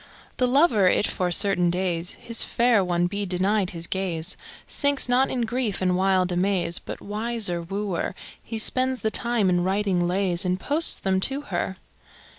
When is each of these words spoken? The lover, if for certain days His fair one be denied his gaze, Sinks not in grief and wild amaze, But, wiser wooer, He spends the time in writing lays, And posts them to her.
The 0.37 0.47
lover, 0.47 0.87
if 0.89 1.05
for 1.05 1.29
certain 1.29 1.69
days 1.69 2.13
His 2.13 2.43
fair 2.43 2.83
one 2.83 3.05
be 3.05 3.23
denied 3.23 3.69
his 3.69 3.85
gaze, 3.85 4.35
Sinks 4.65 5.07
not 5.07 5.29
in 5.29 5.41
grief 5.41 5.79
and 5.79 5.95
wild 5.95 6.31
amaze, 6.31 6.79
But, 6.79 7.01
wiser 7.01 7.61
wooer, 7.61 8.15
He 8.41 8.57
spends 8.57 9.01
the 9.01 9.11
time 9.11 9.47
in 9.47 9.63
writing 9.63 10.07
lays, 10.07 10.43
And 10.43 10.59
posts 10.59 10.97
them 10.97 11.19
to 11.19 11.41
her. 11.41 11.77